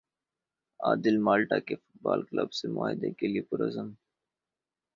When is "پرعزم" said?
3.41-3.91